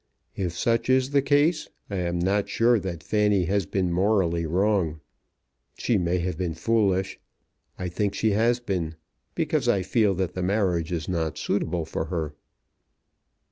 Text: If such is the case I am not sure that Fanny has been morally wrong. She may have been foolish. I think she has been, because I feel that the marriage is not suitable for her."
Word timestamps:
If 0.35 0.57
such 0.57 0.89
is 0.89 1.11
the 1.11 1.21
case 1.21 1.69
I 1.87 1.97
am 1.97 2.17
not 2.17 2.49
sure 2.49 2.79
that 2.79 3.03
Fanny 3.03 3.45
has 3.45 3.67
been 3.67 3.93
morally 3.93 4.47
wrong. 4.47 4.99
She 5.77 5.95
may 5.99 6.17
have 6.17 6.39
been 6.39 6.55
foolish. 6.55 7.19
I 7.77 7.87
think 7.87 8.15
she 8.15 8.31
has 8.31 8.59
been, 8.59 8.95
because 9.35 9.67
I 9.67 9.83
feel 9.83 10.15
that 10.15 10.33
the 10.33 10.41
marriage 10.41 10.91
is 10.91 11.07
not 11.07 11.37
suitable 11.37 11.85
for 11.85 12.05
her." 12.05 12.33